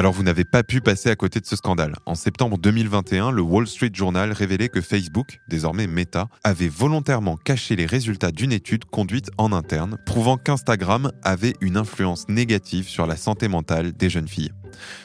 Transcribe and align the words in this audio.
Alors 0.00 0.14
vous 0.14 0.22
n'avez 0.22 0.46
pas 0.46 0.62
pu 0.62 0.80
passer 0.80 1.10
à 1.10 1.14
côté 1.14 1.40
de 1.40 1.46
ce 1.46 1.56
scandale. 1.56 1.94
En 2.06 2.14
septembre 2.14 2.56
2021, 2.56 3.32
le 3.32 3.42
Wall 3.42 3.66
Street 3.66 3.90
Journal 3.92 4.32
révélait 4.32 4.70
que 4.70 4.80
Facebook, 4.80 5.40
désormais 5.46 5.86
Meta, 5.86 6.28
avait 6.42 6.70
volontairement 6.70 7.36
caché 7.36 7.76
les 7.76 7.84
résultats 7.84 8.30
d'une 8.30 8.50
étude 8.50 8.86
conduite 8.86 9.30
en 9.36 9.52
interne, 9.52 9.98
prouvant 10.06 10.38
qu'Instagram 10.38 11.12
avait 11.22 11.52
une 11.60 11.76
influence 11.76 12.26
négative 12.30 12.88
sur 12.88 13.06
la 13.06 13.14
santé 13.18 13.46
mentale 13.46 13.92
des 13.92 14.08
jeunes 14.08 14.26
filles. 14.26 14.52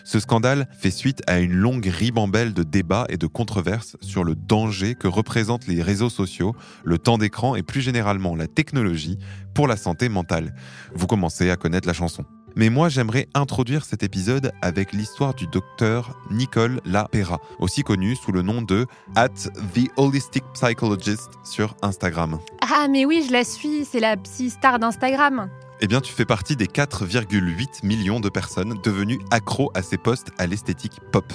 Ce 0.05 0.21
scandale 0.21 0.65
fait 0.79 0.91
suite 0.91 1.21
à 1.27 1.39
une 1.39 1.51
longue 1.51 1.87
ribambelle 1.87 2.53
de 2.53 2.63
débats 2.63 3.05
et 3.09 3.17
de 3.17 3.27
controverses 3.27 3.97
sur 3.99 4.23
le 4.23 4.33
danger 4.33 4.95
que 4.95 5.09
représentent 5.09 5.67
les 5.67 5.81
réseaux 5.81 6.09
sociaux, 6.09 6.55
le 6.85 6.99
temps 6.99 7.17
d'écran 7.17 7.57
et 7.57 7.63
plus 7.63 7.81
généralement 7.81 8.33
la 8.33 8.47
technologie 8.47 9.17
pour 9.53 9.67
la 9.67 9.75
santé 9.75 10.07
mentale. 10.07 10.55
Vous 10.93 11.05
commencez 11.05 11.49
à 11.49 11.57
connaître 11.57 11.85
la 11.85 11.93
chanson. 11.93 12.23
Mais 12.57 12.69
moi, 12.69 12.87
j'aimerais 12.87 13.27
introduire 13.33 13.83
cet 13.83 14.01
épisode 14.01 14.53
avec 14.61 14.93
l'histoire 14.93 15.33
du 15.33 15.45
docteur 15.45 16.17
Nicole 16.31 16.79
Lapera, 16.85 17.41
aussi 17.59 17.83
connu 17.83 18.15
sous 18.15 18.31
le 18.31 18.43
nom 18.43 18.61
de 18.61 18.85
At 19.15 19.27
the 19.29 19.89
Holistic 19.97 20.43
Psychologist 20.53 21.31
sur 21.43 21.75
Instagram. 21.81 22.39
Ah, 22.61 22.87
mais 22.89 23.03
oui, 23.03 23.25
je 23.27 23.33
la 23.33 23.43
suis, 23.43 23.83
c'est 23.83 23.99
la 23.99 24.15
psy 24.15 24.49
star 24.49 24.79
d'Instagram. 24.79 25.49
Eh 25.81 25.87
bien, 25.87 25.99
tu 25.99 26.13
fais 26.13 26.23
partie 26.23 26.55
des 26.55 26.67
4,8 26.67 27.85
millions 27.85 28.21
de 28.21 28.29
personnes 28.29 28.75
devenues 28.81 29.19
accros 29.29 29.71
à 29.73 29.81
ces 29.81 29.97
posts 29.97 30.31
à 30.37 30.47
l'esthétique 30.47 31.01
pop. 31.11 31.33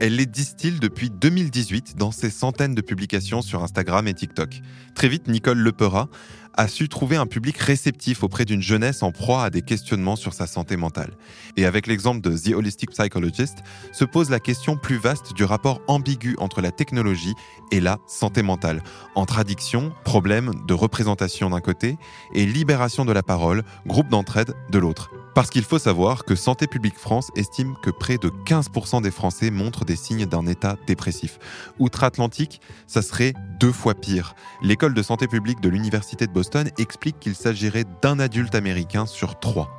Elle 0.00 0.16
les 0.16 0.26
distille 0.26 0.80
depuis 0.80 1.08
2018 1.08 1.96
dans 1.96 2.10
ses 2.10 2.30
centaines 2.30 2.74
de 2.74 2.80
publications 2.80 3.42
sur 3.42 3.62
Instagram 3.62 4.08
et 4.08 4.14
TikTok. 4.14 4.60
Très 4.96 5.08
vite, 5.08 5.28
Nicole 5.28 5.58
Lepera 5.58 6.08
a 6.56 6.68
su 6.68 6.88
trouver 6.88 7.16
un 7.16 7.26
public 7.26 7.58
réceptif 7.58 8.22
auprès 8.22 8.44
d'une 8.44 8.62
jeunesse 8.62 9.02
en 9.02 9.12
proie 9.12 9.44
à 9.44 9.50
des 9.50 9.62
questionnements 9.62 10.16
sur 10.16 10.32
sa 10.32 10.46
santé 10.46 10.76
mentale. 10.76 11.16
Et 11.56 11.66
avec 11.66 11.86
l'exemple 11.86 12.20
de 12.20 12.36
The 12.36 12.54
Holistic 12.54 12.90
Psychologist, 12.90 13.58
se 13.92 14.04
pose 14.04 14.30
la 14.30 14.40
question 14.40 14.76
plus 14.76 14.96
vaste 14.96 15.34
du 15.34 15.44
rapport 15.44 15.80
ambigu 15.86 16.36
entre 16.38 16.60
la 16.60 16.70
technologie 16.70 17.34
et 17.70 17.80
la 17.80 17.98
santé 18.06 18.42
mentale, 18.42 18.82
entre 19.14 19.38
addiction, 19.38 19.92
problème 20.04 20.52
de 20.66 20.74
représentation 20.74 21.50
d'un 21.50 21.60
côté, 21.60 21.96
et 22.34 22.46
libération 22.46 23.04
de 23.04 23.12
la 23.12 23.22
parole, 23.22 23.62
groupe 23.86 24.08
d'entraide 24.08 24.54
de 24.70 24.78
l'autre. 24.78 25.10
Parce 25.36 25.50
qu'il 25.50 25.64
faut 25.64 25.78
savoir 25.78 26.24
que 26.24 26.34
Santé 26.34 26.66
publique 26.66 26.96
France 26.96 27.30
estime 27.36 27.74
que 27.82 27.90
près 27.90 28.16
de 28.16 28.30
15% 28.46 29.02
des 29.02 29.10
Français 29.10 29.50
montrent 29.50 29.84
des 29.84 29.94
signes 29.94 30.24
d'un 30.24 30.46
état 30.46 30.76
dépressif. 30.86 31.38
Outre-Atlantique, 31.78 32.62
ça 32.86 33.02
serait 33.02 33.34
deux 33.60 33.72
fois 33.72 33.94
pire. 33.94 34.34
L'école 34.62 34.94
de 34.94 35.02
santé 35.02 35.26
publique 35.26 35.60
de 35.60 35.68
l'Université 35.68 36.26
de 36.26 36.32
Boston 36.32 36.45
explique 36.78 37.18
qu'il 37.18 37.34
s'agirait 37.34 37.84
d'un 38.02 38.18
adulte 38.18 38.54
américain 38.54 39.06
sur 39.06 39.38
trois. 39.38 39.70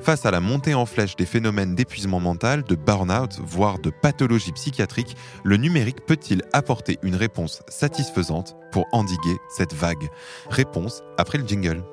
Face 0.00 0.26
à 0.26 0.30
la 0.30 0.40
montée 0.40 0.74
en 0.74 0.86
flèche 0.86 1.16
des 1.16 1.26
phénomènes 1.26 1.74
d'épuisement 1.74 2.20
mental, 2.20 2.64
de 2.64 2.74
burn-out, 2.74 3.38
voire 3.44 3.78
de 3.78 3.90
pathologie 3.90 4.52
psychiatrique, 4.52 5.16
le 5.44 5.56
numérique 5.56 6.04
peut-il 6.06 6.42
apporter 6.52 6.98
une 7.02 7.14
réponse 7.14 7.62
satisfaisante 7.68 8.56
pour 8.72 8.86
endiguer 8.92 9.36
cette 9.56 9.74
vague? 9.74 10.08
Réponse 10.48 11.02
après 11.18 11.38
le 11.38 11.46
jingle. 11.46 11.84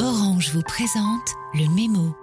Orange 0.00 0.50
vous 0.52 0.62
présente 0.62 1.28
le 1.54 1.68
mémo. 1.74 2.14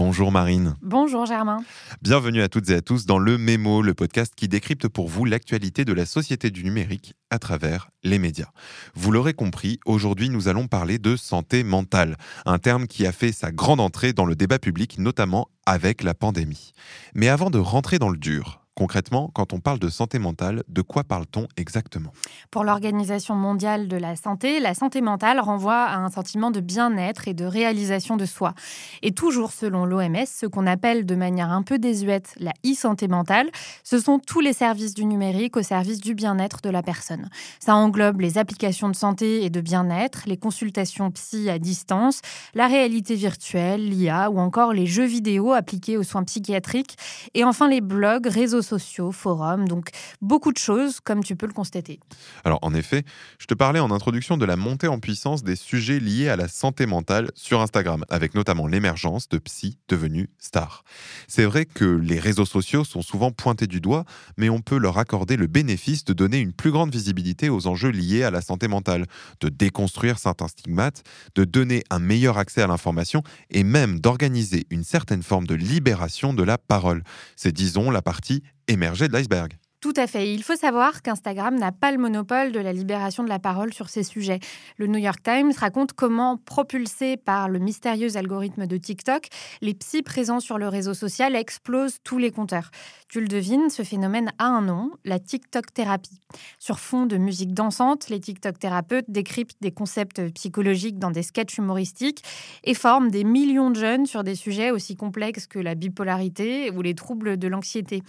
Bonjour 0.00 0.32
Marine. 0.32 0.76
Bonjour 0.80 1.26
Germain. 1.26 1.62
Bienvenue 2.00 2.40
à 2.40 2.48
toutes 2.48 2.70
et 2.70 2.74
à 2.74 2.80
tous 2.80 3.04
dans 3.04 3.18
le 3.18 3.36
Mémo, 3.36 3.82
le 3.82 3.92
podcast 3.92 4.32
qui 4.34 4.48
décrypte 4.48 4.88
pour 4.88 5.08
vous 5.08 5.26
l'actualité 5.26 5.84
de 5.84 5.92
la 5.92 6.06
société 6.06 6.50
du 6.50 6.64
numérique 6.64 7.12
à 7.28 7.38
travers 7.38 7.90
les 8.02 8.18
médias. 8.18 8.48
Vous 8.94 9.12
l'aurez 9.12 9.34
compris, 9.34 9.78
aujourd'hui 9.84 10.30
nous 10.30 10.48
allons 10.48 10.68
parler 10.68 10.98
de 10.98 11.16
santé 11.16 11.64
mentale, 11.64 12.16
un 12.46 12.58
terme 12.58 12.86
qui 12.86 13.06
a 13.06 13.12
fait 13.12 13.30
sa 13.30 13.52
grande 13.52 13.78
entrée 13.78 14.14
dans 14.14 14.24
le 14.24 14.34
débat 14.34 14.58
public, 14.58 14.98
notamment 14.98 15.48
avec 15.66 16.02
la 16.02 16.14
pandémie. 16.14 16.72
Mais 17.14 17.28
avant 17.28 17.50
de 17.50 17.58
rentrer 17.58 17.98
dans 17.98 18.08
le 18.08 18.16
dur, 18.16 18.59
Concrètement, 18.80 19.30
quand 19.34 19.52
on 19.52 19.60
parle 19.60 19.78
de 19.78 19.90
santé 19.90 20.18
mentale, 20.18 20.62
de 20.68 20.80
quoi 20.80 21.04
parle-t-on 21.04 21.46
exactement? 21.58 22.14
Pour 22.50 22.64
l'Organisation 22.64 23.34
mondiale 23.34 23.88
de 23.88 23.96
la 23.98 24.16
santé, 24.16 24.58
la 24.58 24.72
santé 24.72 25.02
mentale 25.02 25.38
renvoie 25.38 25.82
à 25.82 25.98
un 25.98 26.08
sentiment 26.08 26.50
de 26.50 26.60
bien-être 26.60 27.28
et 27.28 27.34
de 27.34 27.44
réalisation 27.44 28.16
de 28.16 28.24
soi. 28.24 28.54
Et 29.02 29.12
toujours 29.12 29.52
selon 29.52 29.84
l'OMS, 29.84 30.24
ce 30.24 30.46
qu'on 30.46 30.66
appelle 30.66 31.04
de 31.04 31.14
manière 31.14 31.50
un 31.50 31.62
peu 31.62 31.78
désuète 31.78 32.32
la 32.38 32.52
e-santé 32.64 33.06
mentale, 33.06 33.50
ce 33.84 33.98
sont 33.98 34.18
tous 34.18 34.40
les 34.40 34.54
services 34.54 34.94
du 34.94 35.04
numérique 35.04 35.58
au 35.58 35.62
service 35.62 36.00
du 36.00 36.14
bien-être 36.14 36.62
de 36.62 36.70
la 36.70 36.82
personne. 36.82 37.28
Ça 37.58 37.74
englobe 37.74 38.22
les 38.22 38.38
applications 38.38 38.88
de 38.88 38.96
santé 38.96 39.44
et 39.44 39.50
de 39.50 39.60
bien-être, 39.60 40.22
les 40.24 40.38
consultations 40.38 41.10
psy 41.10 41.50
à 41.50 41.58
distance, 41.58 42.22
la 42.54 42.66
réalité 42.66 43.14
virtuelle, 43.14 43.86
l'IA 43.86 44.30
ou 44.30 44.38
encore 44.38 44.72
les 44.72 44.86
jeux 44.86 45.04
vidéo 45.04 45.52
appliqués 45.52 45.98
aux 45.98 46.02
soins 46.02 46.24
psychiatriques 46.24 46.96
et 47.34 47.44
enfin 47.44 47.68
les 47.68 47.82
blogs, 47.82 48.26
réseaux 48.26 48.62
sociaux, 48.62 48.69
forums, 48.78 49.68
donc 49.68 49.90
beaucoup 50.20 50.52
de 50.52 50.58
choses, 50.58 51.00
comme 51.00 51.22
tu 51.22 51.36
peux 51.36 51.46
le 51.46 51.52
constater. 51.52 52.00
Alors 52.44 52.58
en 52.62 52.74
effet, 52.74 53.04
je 53.38 53.46
te 53.46 53.54
parlais 53.54 53.80
en 53.80 53.90
introduction 53.90 54.36
de 54.36 54.44
la 54.44 54.56
montée 54.56 54.88
en 54.88 54.98
puissance 54.98 55.42
des 55.42 55.56
sujets 55.56 56.00
liés 56.00 56.28
à 56.28 56.36
la 56.36 56.48
santé 56.48 56.86
mentale 56.86 57.30
sur 57.34 57.60
Instagram, 57.60 58.04
avec 58.08 58.34
notamment 58.34 58.66
l'émergence 58.66 59.28
de 59.28 59.38
psy 59.38 59.78
devenus 59.88 60.28
stars. 60.38 60.84
C'est 61.28 61.44
vrai 61.44 61.64
que 61.64 61.84
les 61.84 62.18
réseaux 62.18 62.44
sociaux 62.44 62.84
sont 62.84 63.02
souvent 63.02 63.30
pointés 63.30 63.66
du 63.66 63.80
doigt, 63.80 64.04
mais 64.36 64.50
on 64.50 64.60
peut 64.60 64.78
leur 64.78 64.98
accorder 64.98 65.36
le 65.36 65.46
bénéfice 65.46 66.04
de 66.04 66.12
donner 66.12 66.38
une 66.38 66.52
plus 66.52 66.70
grande 66.70 66.92
visibilité 66.92 67.48
aux 67.48 67.66
enjeux 67.66 67.90
liés 67.90 68.22
à 68.22 68.30
la 68.30 68.40
santé 68.40 68.68
mentale, 68.68 69.06
de 69.40 69.48
déconstruire 69.48 70.18
certains 70.18 70.48
stigmates, 70.48 71.02
de 71.34 71.44
donner 71.44 71.82
un 71.90 71.98
meilleur 71.98 72.38
accès 72.38 72.62
à 72.62 72.66
l'information 72.66 73.22
et 73.50 73.64
même 73.64 74.00
d'organiser 74.00 74.66
une 74.70 74.84
certaine 74.84 75.22
forme 75.22 75.46
de 75.46 75.54
libération 75.54 76.34
de 76.34 76.42
la 76.42 76.58
parole. 76.58 77.02
C'est 77.36 77.52
disons 77.52 77.90
la 77.90 78.02
partie 78.02 78.42
émerger 78.70 79.08
de 79.08 79.16
l'iceberg. 79.16 79.58
Tout 79.80 79.94
à 79.96 80.06
fait. 80.06 80.30
Il 80.30 80.42
faut 80.42 80.56
savoir 80.56 81.00
qu'Instagram 81.00 81.58
n'a 81.58 81.72
pas 81.72 81.90
le 81.90 81.96
monopole 81.96 82.52
de 82.52 82.60
la 82.60 82.74
libération 82.74 83.24
de 83.24 83.30
la 83.30 83.38
parole 83.38 83.72
sur 83.72 83.88
ces 83.88 84.02
sujets. 84.02 84.38
Le 84.76 84.86
New 84.86 84.98
York 84.98 85.22
Times 85.22 85.52
raconte 85.56 85.94
comment, 85.94 86.36
propulsés 86.36 87.16
par 87.16 87.48
le 87.48 87.58
mystérieux 87.58 88.18
algorithme 88.18 88.66
de 88.66 88.76
TikTok, 88.76 89.28
les 89.62 89.72
psys 89.72 90.02
présents 90.02 90.40
sur 90.40 90.58
le 90.58 90.68
réseau 90.68 90.92
social 90.92 91.34
explosent 91.34 91.96
tous 92.04 92.18
les 92.18 92.30
compteurs. 92.30 92.70
Tu 93.08 93.22
le 93.22 93.26
devines, 93.26 93.70
ce 93.70 93.82
phénomène 93.82 94.30
a 94.36 94.44
un 94.44 94.60
nom, 94.60 94.90
la 95.06 95.18
TikTok 95.18 95.72
thérapie. 95.72 96.20
Sur 96.58 96.78
fond 96.78 97.06
de 97.06 97.16
musique 97.16 97.54
dansante, 97.54 98.10
les 98.10 98.20
TikTok 98.20 98.58
thérapeutes 98.58 99.06
décryptent 99.08 99.62
des 99.62 99.72
concepts 99.72 100.20
psychologiques 100.34 100.98
dans 100.98 101.10
des 101.10 101.22
sketchs 101.22 101.56
humoristiques 101.56 102.22
et 102.64 102.74
forment 102.74 103.10
des 103.10 103.24
millions 103.24 103.70
de 103.70 103.76
jeunes 103.76 104.04
sur 104.04 104.24
des 104.24 104.34
sujets 104.34 104.72
aussi 104.72 104.94
complexes 104.94 105.46
que 105.46 105.58
la 105.58 105.74
bipolarité 105.74 106.70
ou 106.70 106.82
les 106.82 106.94
troubles 106.94 107.38
de 107.38 107.48
l'anxiété. 107.48 108.02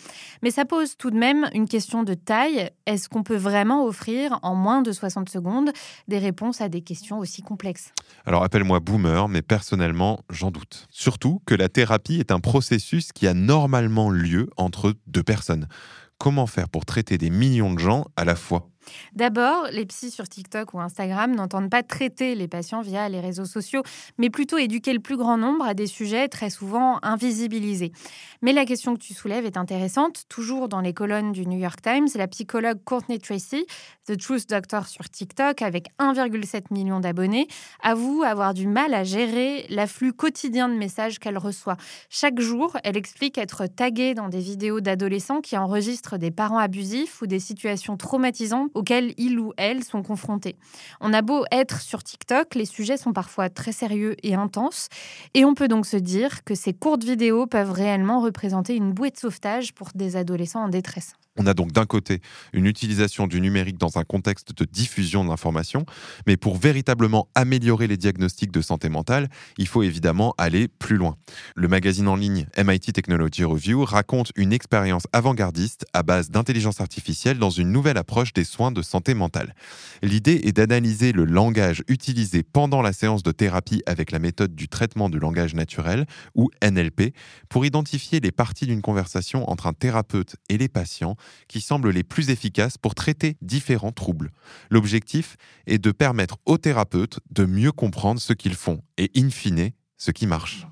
Mais 0.44 0.52
ça 0.52 0.66
pose 0.66 0.98
tout 0.98 1.12
de 1.12 1.18
même 1.18 1.50
question 1.68 2.04
de 2.04 2.14
taille. 2.14 2.70
Est-ce 2.86 3.10
qu'on 3.10 3.24
peut 3.24 3.36
vraiment 3.36 3.86
offrir 3.86 4.40
en 4.42 4.56
moins 4.56 4.82
de 4.82 4.92
60 4.92 5.30
secondes 5.30 5.72
des 6.08 6.20
réponses 6.20 6.62
à 6.62 6.70
des 6.70 6.82
questions 6.82 7.20
aussi 7.20 7.42
complexes? 7.42 7.94
Alors 8.26 8.44
appelle-moi 8.44 8.80
boomer, 8.80 9.28
mais 9.28 9.42
personnellement, 9.42 10.22
j'en 10.30 10.52
doute. 10.52 10.88
Surtout 10.90 11.42
que 11.46 11.56
la 11.56 11.70
thérapie 11.70 12.20
est 12.20 12.32
un 12.32 12.40
processus 12.40 13.12
qui 13.12 13.28
a 13.28 13.34
normalement 13.34 14.10
lieu 14.10 14.50
entre 14.58 14.94
deux 15.08 15.24
personnes. 15.24 15.68
Comment 16.18 16.48
faire 16.48 16.70
pour 16.70 16.86
traiter 16.86 17.18
des 17.18 17.30
millions 17.30 17.74
de 17.74 17.80
gens 17.80 18.06
à 18.16 18.26
la 18.26 18.36
fois? 18.36 18.70
D'abord, 19.14 19.68
les 19.72 19.86
psys 19.86 20.12
sur 20.12 20.28
TikTok 20.28 20.74
ou 20.74 20.80
Instagram 20.80 21.36
n'entendent 21.36 21.70
pas 21.70 21.84
traiter 21.84 22.36
les 22.36 22.48
patients 22.48 22.82
via 22.82 23.10
les 23.10 23.20
réseaux 23.20 23.46
sociaux, 23.46 23.84
mais 24.18 24.30
plutôt 24.30 24.58
éduquer 24.58 24.94
le 24.94 25.00
plus 25.00 25.18
grand 25.18 25.38
nombre 25.38 25.66
à 25.66 25.74
des 25.74 25.88
sujets 25.88 26.28
très 26.28 26.50
souvent 26.50 27.00
invisibilisés. 27.02 27.92
Mais 28.42 28.54
la 28.54 28.66
question 28.66 28.96
que 28.96 29.00
tu 29.00 29.14
soulèves 29.14 29.46
est 29.46 29.58
intéressante. 29.58 30.24
Toujours 30.30 30.68
dans 30.68 30.82
les 30.82 30.94
colonnes 30.94 31.32
du 31.32 31.46
New 31.46 31.60
York 31.60 31.82
Times, 31.82 32.08
la 32.16 32.28
psychologue 32.28 32.80
Courtney 32.84 33.20
Tracy, 33.20 33.66
The 34.06 34.18
Truth 34.18 34.50
Doctor 34.50 34.88
sur 34.88 35.10
TikTok, 35.10 35.62
avec 35.62 35.90
1,7 36.00 36.66
million 36.72 37.00
d'abonnés, 37.00 37.48
avoue 37.82 38.24
avoir 38.24 38.54
du 38.54 38.68
mal 38.68 38.94
à 38.94 39.04
gérer 39.04 39.66
l'afflux 39.70 40.14
quotidien 40.14 40.70
de 40.70 40.76
messages 40.76 41.20
qu'elle 41.20 41.38
reçoit. 41.38 41.78
Chaque 42.10 42.40
jour, 42.40 42.78
elle 42.84 42.98
explique 42.98 43.38
être 43.38 43.68
taguée 43.68 44.14
dans 44.14 44.30
des 44.30 44.40
vidéos 44.40 44.82
d'adolescents 44.82 45.42
qui 45.42 45.58
enregistrent 45.58 46.18
des 46.18 46.32
parents 46.32 46.58
abusifs 46.58 47.22
ou 47.22 47.28
des 47.28 47.40
situations 47.40 47.98
traumatisantes 47.98 48.71
auxquels 48.74 49.14
ils 49.18 49.40
ou 49.40 49.54
elles 49.58 49.84
sont 49.84 50.04
confrontés. 50.04 50.56
On 51.00 51.14
a 51.14 51.22
beau 51.22 51.46
être 51.52 51.82
sur 51.82 52.04
TikTok, 52.04 52.56
les 52.56 52.66
sujets 52.66 52.98
sont 52.98 53.14
parfois 53.14 53.50
très 53.50 53.72
sérieux 53.72 54.16
et 54.24 54.36
intenses, 54.36 54.88
et 55.34 55.46
on 55.46 55.54
peut 55.54 55.68
donc 55.68 55.86
se 55.86 55.98
dire 55.98 56.44
que 56.44 56.56
ces 56.56 56.74
courtes 56.74 57.04
vidéos 57.04 57.48
peuvent 57.48 57.72
réellement 57.72 58.22
représenter 58.22 58.76
une 58.76 58.94
bouée 58.94 59.12
de 59.12 59.18
sauvetage 59.18 59.74
pour 59.74 59.90
des 59.96 60.16
adolescents 60.16 60.64
en 60.64 60.70
détresse. 60.70 61.14
On 61.38 61.48
a 61.48 61.54
donc 61.54 61.72
d'un 61.72 61.86
côté 61.86 62.20
une 62.52 62.66
utilisation 62.66 63.26
du 63.26 63.40
numérique 63.40 63.78
dans 63.78 63.98
un 63.98 64.04
contexte 64.04 64.54
de 64.58 64.66
diffusion 64.66 65.24
de 65.24 65.30
l'information, 65.30 65.86
mais 66.28 66.36
pour 66.36 66.58
véritablement 66.58 67.30
améliorer 67.36 67.88
les 67.88 67.96
diagnostics 67.96 68.52
de 68.52 68.62
santé 68.62 68.90
mentale, 68.90 69.30
il 69.58 69.68
faut 69.68 69.82
évidemment 69.82 70.36
aller 70.38 70.68
plus 70.68 70.98
loin. 70.98 71.16
Le 71.56 71.70
magazine 71.70 72.10
en 72.10 72.18
ligne 72.18 72.48
MIT 72.58 72.92
Technology 72.92 73.46
Review 73.46 73.86
raconte 73.86 74.34
une 74.36 74.52
expérience 74.52 75.08
avant-gardiste 75.14 75.86
à 75.94 76.04
base 76.04 76.30
d'intelligence 76.30 76.82
artificielle 76.82 77.40
dans 77.40 77.50
une 77.50 77.72
nouvelle 77.72 77.98
approche 77.98 78.34
des 78.34 78.44
soins 78.44 78.61
de 78.70 78.84
santé 78.84 79.16
mentale. 79.16 79.56
L'idée 80.04 80.42
est 80.44 80.52
d'analyser 80.52 81.14
le 81.14 81.26
langage 81.26 81.84
utilisé 81.88 82.44
pendant 82.44 82.84
la 82.84 82.94
séance 82.94 83.24
de 83.24 83.32
thérapie 83.32 83.82
avec 83.88 84.12
la 84.12 84.20
méthode 84.20 84.54
du 84.54 84.68
traitement 84.68 85.10
du 85.10 85.18
langage 85.18 85.56
naturel, 85.56 86.06
ou 86.36 86.52
NLP, 86.64 87.16
pour 87.50 87.66
identifier 87.66 88.20
les 88.20 88.32
parties 88.32 88.68
d'une 88.68 88.84
conversation 88.84 89.50
entre 89.50 89.66
un 89.66 89.74
thérapeute 89.74 90.36
et 90.50 90.58
les 90.60 90.70
patients 90.70 91.16
qui 91.48 91.62
semblent 91.62 91.90
les 91.90 92.04
plus 92.04 92.30
efficaces 92.30 92.78
pour 92.78 92.94
traiter 92.94 93.38
différents 93.42 93.92
troubles. 93.92 94.32
L'objectif 94.70 95.38
est 95.66 95.80
de 95.80 95.92
permettre 95.92 96.38
aux 96.46 96.58
thérapeutes 96.58 97.20
de 97.32 97.46
mieux 97.46 97.72
comprendre 97.72 98.20
ce 98.20 98.34
qu'ils 98.34 98.56
font 98.56 98.82
et, 98.98 99.10
in 99.16 99.30
fine, 99.30 99.72
ce 99.98 100.12
qui 100.12 100.28
marche. 100.28 100.68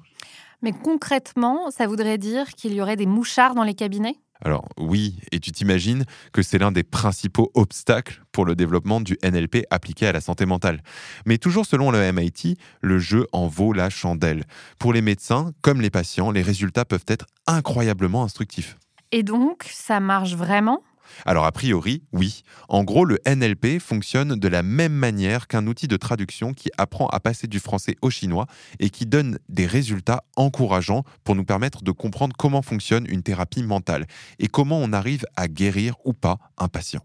Mais 0.62 0.74
concrètement, 0.74 1.72
ça 1.72 1.88
voudrait 1.88 2.18
dire 2.18 2.48
qu'il 2.50 2.74
y 2.74 2.82
aurait 2.82 2.98
des 2.98 3.06
mouchards 3.06 3.56
dans 3.56 3.64
les 3.64 3.74
cabinets? 3.74 4.18
Alors 4.44 4.70
oui, 4.78 5.20
et 5.32 5.40
tu 5.40 5.52
t'imagines 5.52 6.06
que 6.32 6.42
c'est 6.42 6.58
l'un 6.58 6.72
des 6.72 6.84
principaux 6.84 7.52
obstacles 7.56 8.24
pour 8.32 8.46
le 8.46 8.56
développement 8.56 9.02
du 9.02 9.18
NLP 9.24 9.66
appliqué 9.70 10.08
à 10.08 10.14
la 10.14 10.22
santé 10.22 10.46
mentale. 10.46 10.82
Mais 11.26 11.38
toujours 11.38 11.66
selon 11.66 11.92
le 11.92 12.12
MIT, 12.12 12.58
le 12.82 13.00
jeu 13.00 13.28
en 13.34 13.48
vaut 13.48 13.74
la 13.74 13.90
chandelle. 13.90 14.46
Pour 14.78 14.94
les 14.94 15.02
médecins 15.02 15.52
comme 15.62 15.82
les 15.82 15.90
patients, 15.90 16.32
les 16.32 16.42
résultats 16.42 16.86
peuvent 16.86 17.06
être 17.08 17.26
incroyablement 17.48 18.24
instructifs. 18.24 18.78
Et 19.12 19.24
donc, 19.24 19.66
ça 19.70 20.00
marche 20.00 20.36
vraiment? 20.36 20.84
Alors 21.26 21.46
a 21.46 21.52
priori, 21.52 22.04
oui. 22.14 22.44
En 22.68 22.84
gros, 22.84 23.06
le 23.06 23.20
NLP 23.28 23.80
fonctionne 23.80 24.36
de 24.36 24.48
la 24.48 24.64
même 24.64 24.94
manière 24.94 25.48
qu'un 25.48 25.68
outil 25.68 25.88
de 25.88 25.98
traduction 25.98 26.54
qui 26.54 26.70
apprend 26.78 27.08
à 27.08 27.20
passer 27.20 27.48
du 27.48 27.60
français 27.60 27.96
au 28.02 28.10
chinois 28.10 28.46
et 28.80 28.90
qui 28.90 29.06
donne 29.06 29.40
des 29.50 29.66
résultats 29.66 30.24
encourageants 30.36 31.04
pour 31.24 31.36
nous 31.36 31.46
permettre 31.46 31.84
de 31.84 31.92
comprendre 31.92 32.36
comment 32.38 32.62
fonctionne 32.62 33.06
une 33.10 33.24
thérapie 33.24 33.64
mentale 33.64 34.06
et 34.40 34.48
comment 34.48 34.80
on 34.80 34.94
arrive 34.94 35.26
à 35.36 35.48
guérir 35.48 35.96
ou 36.06 36.14
pas 36.14 36.38
un 36.58 36.68
patient. 36.68 37.02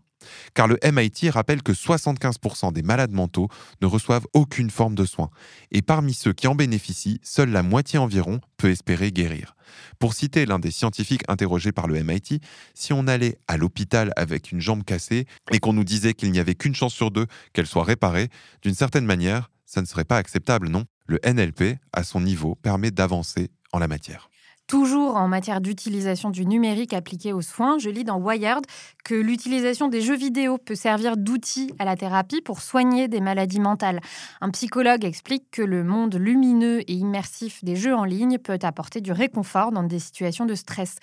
Car 0.55 0.67
le 0.67 0.79
MIT 0.85 1.31
rappelle 1.31 1.63
que 1.63 1.73
75% 1.73 2.73
des 2.73 2.83
malades 2.83 3.13
mentaux 3.13 3.49
ne 3.81 3.87
reçoivent 3.87 4.27
aucune 4.33 4.71
forme 4.71 4.95
de 4.95 5.05
soins. 5.05 5.31
Et 5.71 5.83
parmi 5.83 6.15
ceux 6.15 6.33
qui 6.33 6.47
en 6.47 6.55
bénéficient, 6.55 7.21
seule 7.23 7.51
la 7.51 7.63
moitié 7.63 7.99
environ 7.99 8.41
peut 8.57 8.71
espérer 8.71 9.13
guérir. 9.13 9.55
Pour 9.99 10.15
citer 10.15 10.47
l'un 10.47 10.59
des 10.59 10.71
scientifiques 10.71 11.25
interrogés 11.29 11.73
par 11.73 11.87
le 11.87 12.03
MIT, 12.03 12.41
si 12.75 12.93
on 12.93 13.07
allait 13.07 13.39
à 13.49 13.57
l'hôpital 13.57 14.13
avec 14.17 14.53
une 14.53 14.61
jambe 14.61 14.85
cassée 14.85 15.27
et 15.53 15.59
qu'on 15.59 15.73
nous 15.73 15.85
disait 15.85 16.15
qu'il 16.15 16.31
n'y 16.31 16.39
avait 16.39 16.55
qu'une 16.55 16.75
chance 16.75 16.95
sur 16.95 17.11
deux 17.11 17.27
qu'elle 17.53 17.67
soit 17.67 17.85
réparée, 17.85 18.29
d'une 18.63 18.75
certaine 18.75 19.07
manière, 19.07 19.51
ça 19.67 19.81
ne 19.81 19.87
serait 19.87 20.05
pas 20.05 20.19
acceptable, 20.19 20.69
non? 20.69 20.85
Le 21.07 21.19
NLP, 21.25 21.79
à 21.93 22.05
son 22.05 22.21
niveau, 22.21 22.55
permet 22.55 22.91
d'avancer 22.91 23.51
en 23.73 23.79
la 23.79 23.89
matière. 23.89 24.31
Toujours 24.67 25.17
en 25.17 25.29
matière 25.29 25.61
d'utilisation 25.61 26.31
du 26.31 26.47
numérique 26.47 26.95
appliqué 26.95 27.35
aux 27.35 27.43
soins, 27.43 27.77
je 27.79 27.91
lis 27.91 28.03
dans 28.03 28.19
Wired 28.19 28.65
que 29.05 29.15
l'utilisation 29.15 29.89
des 29.89 30.01
jeux 30.01 30.17
vidéo 30.17 30.57
peut 30.57 30.75
servir 30.75 31.19
d'outil 31.19 31.75
à 31.79 31.85
la 31.85 31.97
thérapie 31.97 32.41
pour 32.41 32.63
soigner 32.63 33.07
des 33.07 33.21
maladies 33.21 33.61
mentales. 33.61 34.01
Un 34.41 34.49
psychologue 34.49 35.05
explique 35.05 35.51
que 35.51 35.61
le 35.61 35.85
monde 35.85 36.15
lumineux 36.15 36.81
et 36.91 36.95
immersif 36.95 37.63
des 37.63 37.77
jeux 37.77 37.95
en 37.95 38.05
ligne 38.05 38.39
peut 38.39 38.59
apporter 38.63 39.03
du 39.03 39.13
réconfort 39.13 39.71
dans 39.71 39.83
des 39.83 39.99
situations 39.99 40.47
de 40.47 40.55
stress. 40.55 40.97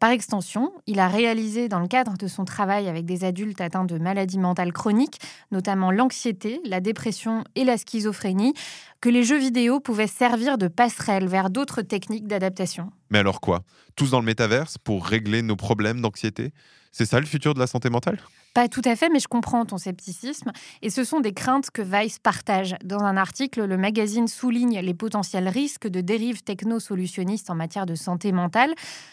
Par 0.00 0.10
extension, 0.10 0.72
il 0.88 0.98
a 0.98 1.06
réalisé 1.06 1.68
dans 1.68 1.78
le 1.78 1.86
cadre 1.86 2.14
de 2.18 2.26
son 2.26 2.44
travail 2.44 2.88
avec 2.88 3.04
des 3.04 3.22
adultes 3.22 3.60
atteints 3.60 3.84
de 3.84 3.96
maladies 3.96 4.38
mentales 4.38 4.72
chroniques, 4.72 5.20
notamment 5.52 5.92
l'anxiété, 5.92 6.60
la 6.64 6.80
dépression 6.80 7.44
et 7.54 7.62
la 7.62 7.78
schizophrénie, 7.78 8.54
que 9.04 9.10
les 9.10 9.22
jeux 9.22 9.36
vidéo 9.36 9.80
pouvaient 9.80 10.06
servir 10.06 10.56
de 10.56 10.66
passerelle 10.66 11.28
vers 11.28 11.50
d'autres 11.50 11.82
techniques 11.82 12.26
d'adaptation. 12.26 12.90
Mais 13.10 13.18
alors 13.18 13.42
quoi? 13.42 13.62
Tous 13.96 14.10
dans 14.12 14.20
le 14.20 14.24
métaverse 14.24 14.78
pour 14.78 15.04
régler 15.04 15.42
nos 15.42 15.56
problèmes 15.56 16.00
d'anxiété? 16.00 16.54
C'est 16.90 17.04
ça 17.04 17.20
le 17.20 17.26
futur 17.26 17.52
de 17.52 17.58
la 17.58 17.66
santé 17.66 17.90
mentale? 17.90 18.18
Pas 18.54 18.68
tout 18.68 18.82
à 18.84 18.94
fait, 18.94 19.08
mais 19.08 19.18
je 19.18 19.26
comprends 19.26 19.64
ton 19.64 19.78
scepticisme. 19.78 20.52
Et 20.80 20.88
ce 20.88 21.02
sont 21.02 21.18
des 21.18 21.32
craintes 21.32 21.70
que 21.72 21.82
Vice 21.82 22.20
partage. 22.20 22.76
Dans 22.84 23.00
un 23.00 23.16
article, 23.16 23.64
le 23.64 23.76
magazine 23.76 24.28
souligne 24.28 24.78
les 24.78 24.94
potentiels 24.94 25.48
risques 25.48 25.88
de 25.88 26.00
dérives 26.00 26.44
techno-solutionnistes 26.44 27.50
en 27.50 27.56
matière 27.56 27.84
de 27.84 27.96
santé 27.96 28.30
mentale, 28.30 28.72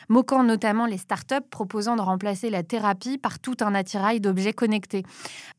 moquant 0.10 0.44
notamment 0.44 0.86
les 0.86 1.00
startups 1.00 1.48
proposant 1.50 1.96
de 1.96 2.02
remplacer 2.02 2.52
la 2.52 2.62
thérapie 2.62 3.18
par 3.18 3.40
tout 3.40 3.58
un 3.62 3.74
attirail 3.74 4.22
d'objets 4.22 4.54
connectés. 4.54 5.04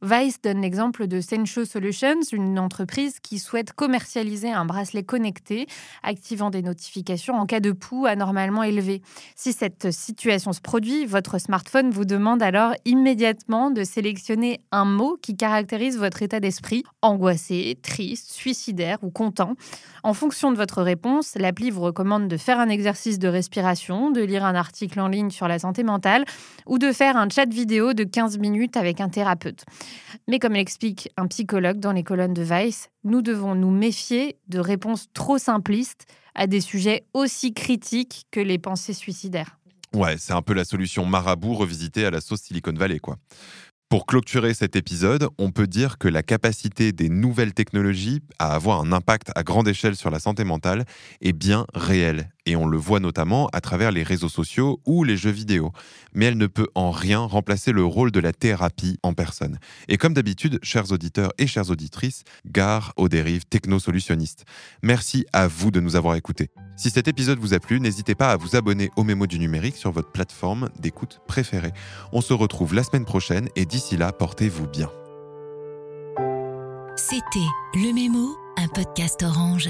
Vice 0.01 0.41
donne 0.41 0.61
l'exemple 0.61 1.09
de 1.09 1.21
Sencho 1.21 1.65
Solutions, 1.65 2.23
une 2.33 2.61
entreprise 2.61 3.19
qui 3.19 3.41
souhaite 3.41 3.73
commercialiser 3.73 4.53
un 4.53 4.65
bracelet 4.65 5.03
connecté 5.03 5.67
activant 6.05 6.51
des 6.51 6.63
notifications 6.63 7.35
en 7.35 7.47
cas 7.47 7.59
de 7.59 7.73
pouls 7.73 8.07
anormalement 8.07 8.63
élevé. 8.63 9.03
Si 9.35 9.53
cette 9.53 9.91
situation 9.91 10.53
se 10.53 10.61
produit, 10.61 11.05
votre 11.05 11.39
smartphone 11.39 11.91
vous 11.91 12.05
demande 12.05 12.45
alors 12.45 12.75
immédiatement 12.85 13.72
de 13.73 13.85
sélectionner 13.85 14.61
un 14.71 14.85
mot 14.85 15.19
qui 15.21 15.37
caractérise 15.37 15.99
votre 15.99 16.23
état 16.23 16.41
d'esprit, 16.41 16.85
angoissé, 17.03 17.79
triste, 17.83 18.31
suicidaire 18.31 18.99
ou 19.03 19.11
content. 19.11 19.55
En 20.03 20.15
fonction 20.15 20.53
de 20.53 20.57
votre 20.57 20.83
réponse, 20.83 21.35
l'appli 21.37 21.71
vous 21.71 21.81
recommande 21.81 22.29
de 22.29 22.37
faire 22.37 22.61
un 22.61 22.69
exercice 22.69 23.19
de 23.19 23.29
respiration, 23.29 24.11
de 24.11 24.23
lire 24.23 24.45
un 24.45 24.55
article 24.55 25.01
en 25.01 25.09
ligne 25.09 25.31
sur 25.31 25.49
la 25.49 25.59
santé 25.59 25.83
mentale 25.83 26.25
ou 26.67 26.79
de 26.79 26.93
faire 26.93 27.17
un 27.17 27.29
chat 27.29 27.49
vidéo 27.49 27.93
de 27.93 28.05
15 28.05 28.39
minutes 28.39 28.77
avec 28.77 29.01
un 29.01 29.09
thérapeute. 29.09 29.65
Mais 30.29 30.39
comme 30.39 30.55
l'explique 30.55 31.11
un 31.17 31.27
psychologue 31.27 31.79
dans 31.79 31.93
les 31.93 32.05
colonnes 32.05 32.35
de 32.35 32.43
Vice, 32.43 32.91
nous 33.05 33.23
devons 33.23 33.55
nous 33.55 33.71
méfier 33.71 34.37
de 34.49 34.59
réponses 34.59 35.09
trop 35.15 35.39
simplistes 35.39 36.07
à 36.35 36.47
des 36.47 36.61
sujets 36.61 37.05
aussi 37.15 37.53
critiques 37.53 38.27
que 38.31 38.41
les 38.41 38.59
pensées 38.59 38.95
suicidaires. 38.95 39.59
Ouais, 39.95 40.17
c'est 40.19 40.33
un 40.33 40.43
peu 40.43 40.55
la 40.55 40.65
solution 40.65 41.05
marabout 41.05 41.55
revisitée 41.55 42.07
à 42.07 42.11
la 42.11 42.21
sauce 42.21 42.43
Silicon 42.43 42.73
Valley, 42.73 42.99
quoi. 42.99 43.19
Pour 43.93 44.07
clôturer 44.07 44.55
cet 44.55 44.75
épisode, 44.75 45.29
on 45.37 45.51
peut 45.51 45.67
dire 45.67 45.99
que 45.99 46.09
la 46.09 46.23
capacité 46.23 46.93
des 46.93 47.11
nouvelles 47.11 47.53
technologies 47.53 48.23
à 48.39 48.55
avoir 48.55 48.81
un 48.81 48.91
impact 48.91 49.31
à 49.35 49.43
grande 49.43 49.69
échelle 49.69 49.97
sur 49.97 50.09
la 50.09 50.19
santé 50.19 50.45
mentale 50.45 50.87
est 51.21 51.35
bien 51.35 51.67
réelle. 51.75 52.31
Et 52.45 52.57
on 52.57 52.67
le 52.67 52.79
voit 52.79 52.99
notamment 52.99 53.49
à 53.53 53.61
travers 53.61 53.93
les 53.93 54.03
réseaux 54.03 54.29
sociaux 54.29 54.81
ou 54.85 55.05
les 55.05 55.17
jeux 55.17 55.31
vidéo. 55.31 55.71
Mais 56.13 56.25
elle 56.25 56.39
ne 56.39 56.47
peut 56.47 56.67
en 56.75 56.91
rien 56.91 57.21
remplacer 57.21 57.71
le 57.71 57.85
rôle 57.85 58.11
de 58.11 58.19
la 58.19 58.33
thérapie 58.33 58.99
en 59.03 59.13
personne. 59.13 59.59
Et 59.89 59.97
comme 59.97 60.15
d'habitude, 60.15 60.59
chers 60.63 60.91
auditeurs 60.91 61.31
et 61.39 61.47
chères 61.47 61.71
auditrices, 61.71 62.25
gare 62.47 62.95
aux 62.97 63.09
dérives 63.09 63.45
technosolutionnistes. 63.45 64.45
Merci 64.83 65.25
à 65.33 65.47
vous 65.47 65.71
de 65.71 65.81
nous 65.81 65.95
avoir 65.95 66.17
écoutés. 66.17 66.51
Si 66.77 66.91
cet 66.91 67.07
épisode 67.07 67.39
vous 67.39 67.55
a 67.55 67.61
plu, 67.61 67.79
n'hésitez 67.79 68.17
pas 68.17 68.33
à 68.33 68.37
vous 68.37 68.57
abonner 68.57 68.91
au 68.97 69.05
Mémo 69.05 69.29
du 69.29 69.39
numérique 69.39 69.77
sur 69.77 69.93
votre 69.93 70.11
plateforme 70.11 70.69
d'écoute 70.81 71.21
préférée. 71.29 71.73
On 72.13 72.23
se 72.23 72.33
retrouve 72.33 72.75
la 72.75 72.83
semaine 72.83 73.05
prochaine 73.05 73.49
et 73.55 73.67
d'ici 73.83 73.97
là, 73.97 74.13
portez-vous 74.13 74.69
bien. 74.69 74.91
C'était 76.97 77.49
Le 77.75 77.93
Mémo, 77.93 78.37
un 78.57 78.69
podcast 78.69 79.23
orange. 79.23 79.69